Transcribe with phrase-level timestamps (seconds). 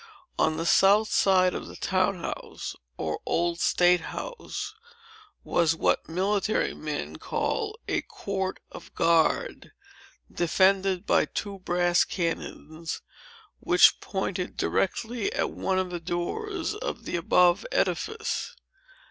[0.39, 4.73] On the south side of the town house, or Old State House,
[5.43, 9.73] was what military men call a court of guard,
[10.33, 13.03] defended by two brass cannons,
[13.59, 18.55] which pointed directly at one of the doors of the above edifice.